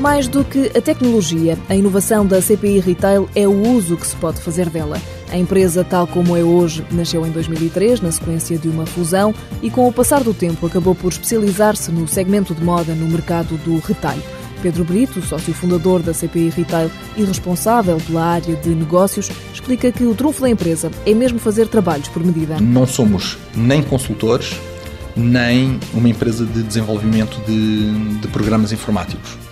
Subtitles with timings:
[0.00, 4.16] Mais do que a tecnologia, a inovação da CPI Retail é o uso que se
[4.16, 4.98] pode fazer dela.
[5.30, 9.68] A empresa, tal como é hoje, nasceu em 2003, na sequência de uma fusão, e
[9.68, 13.78] com o passar do tempo acabou por especializar-se no segmento de moda no mercado do
[13.78, 14.22] retalho.
[14.62, 20.04] Pedro Brito, sócio fundador da CPI Retail e responsável pela área de negócios, explica que
[20.04, 22.58] o trunfo da empresa é mesmo fazer trabalhos por medida.
[22.58, 24.58] Não somos nem consultores,
[25.14, 29.49] nem uma empresa de desenvolvimento de, de programas informáticos.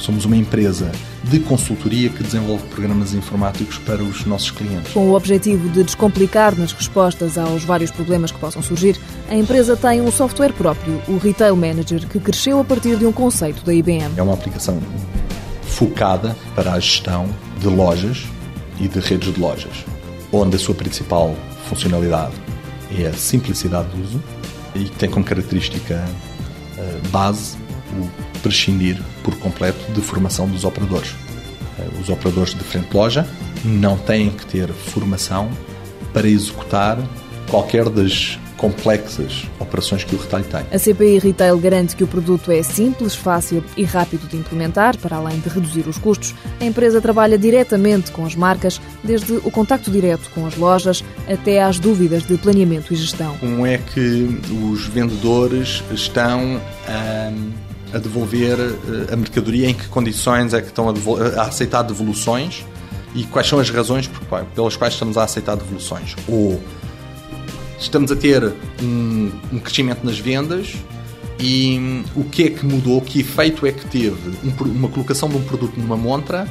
[0.00, 0.90] Somos uma empresa
[1.24, 4.92] de consultoria que desenvolve programas informáticos para os nossos clientes.
[4.92, 9.76] Com o objetivo de descomplicar nas respostas aos vários problemas que possam surgir, a empresa
[9.76, 13.74] tem um software próprio, o Retail Manager, que cresceu a partir de um conceito da
[13.74, 14.14] IBM.
[14.16, 14.80] É uma aplicação
[15.62, 17.28] focada para a gestão
[17.58, 18.24] de lojas
[18.80, 19.84] e de redes de lojas,
[20.32, 21.36] onde a sua principal
[21.68, 22.34] funcionalidade
[22.98, 24.22] é a simplicidade de uso
[24.74, 26.02] e tem como característica
[26.78, 27.56] eh, base
[27.92, 31.14] o prescindir por completo de formação dos operadores.
[31.78, 33.26] Eh, os operadores de frente de loja
[33.64, 35.50] não têm que ter formação
[36.12, 36.98] para executar
[37.48, 40.60] qualquer das complexas operações que o retalho tem.
[40.70, 45.16] A CPI Retail garante que o produto é simples, fácil e rápido de implementar, para
[45.16, 46.34] além de reduzir os custos.
[46.60, 51.62] A empresa trabalha diretamente com as marcas, desde o contacto direto com as lojas até
[51.62, 53.34] às dúvidas de planeamento e gestão.
[53.38, 54.38] Como é que
[54.70, 57.32] os vendedores estão a
[57.92, 60.92] a devolver eh, a mercadoria, em que condições é que estão a,
[61.40, 62.64] a aceitar devoluções
[63.14, 64.08] e quais são as razões
[64.54, 66.14] pelas quais estamos a aceitar devoluções.
[66.28, 66.60] Ou
[67.78, 68.52] estamos a ter
[68.82, 70.74] um, um crescimento nas vendas
[71.38, 75.28] e um, o que é que mudou, que efeito é que teve um, uma colocação
[75.28, 76.46] de um produto numa montra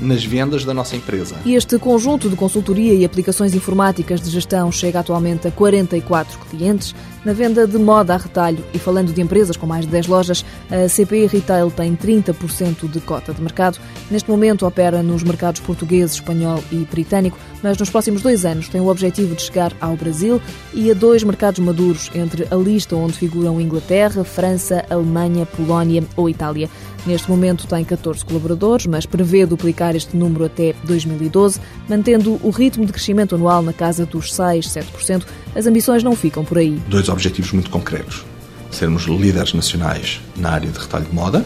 [0.00, 1.36] nas vendas da nossa empresa.
[1.44, 7.32] Este conjunto de consultoria e aplicações informáticas de gestão chega atualmente a 44 clientes na
[7.32, 8.64] venda de moda a retalho.
[8.72, 13.00] E falando de empresas com mais de 10 lojas, a CPI Retail tem 30% de
[13.00, 13.78] cota de mercado.
[14.10, 18.80] Neste momento opera nos mercados português, espanhol e britânico, mas nos próximos dois anos tem
[18.80, 20.40] o objetivo de chegar ao Brasil
[20.72, 26.28] e a dois mercados maduros, entre a lista onde figuram Inglaterra, França, Alemanha, Polónia ou
[26.28, 26.68] Itália.
[27.06, 32.84] Neste momento tem 14 colaboradores, mas prevê duplicar este número até 2012, mantendo o ritmo
[32.84, 35.24] de crescimento anual na casa dos 6, 7%.
[35.54, 36.80] As ambições não ficam por aí.
[36.88, 38.24] Dois objetivos muito concretos:
[38.70, 41.44] sermos líderes nacionais na área de retalho de moda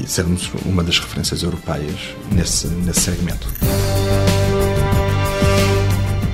[0.00, 3.46] e sermos uma das referências europeias nesse, nesse segmento.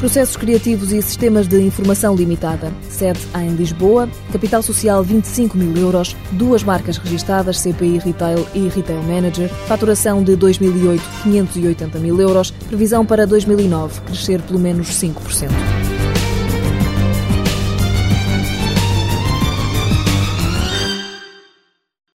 [0.01, 2.73] Processos criativos e sistemas de informação limitada.
[2.89, 9.03] Sede em Lisboa, capital social 25 mil euros, duas marcas registadas, CPI Retail e Retail
[9.03, 15.80] Manager, faturação de 2008 580 mil euros, previsão para 2009 crescer pelo menos 5%.